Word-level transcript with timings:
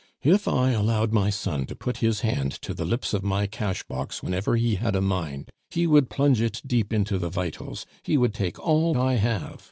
"If 0.23 0.47
I 0.47 0.71
allowed 0.71 1.13
my 1.13 1.29
son 1.29 1.67
to 1.67 1.75
put 1.75 1.97
his 1.97 2.21
hand 2.21 2.51
to 2.63 2.73
the 2.73 2.85
lips 2.85 3.13
of 3.13 3.21
my 3.23 3.45
cash 3.45 3.83
box 3.83 4.23
whenever 4.23 4.55
he 4.55 4.73
had 4.73 4.95
a 4.95 4.99
mind, 4.99 5.51
he 5.69 5.85
would 5.85 6.09
plunge 6.09 6.41
it 6.41 6.59
deep 6.65 6.91
into 6.91 7.19
the 7.19 7.29
vitals, 7.29 7.85
he 8.01 8.17
would 8.17 8.33
take 8.33 8.57
all 8.57 8.97
I 8.99 9.17
have!" 9.17 9.59